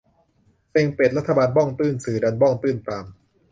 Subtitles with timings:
[0.69, 3.05] เซ็งเป็ด รัฐบาลบ้องตื้น สื่อดันบ้องตื้นตาม-_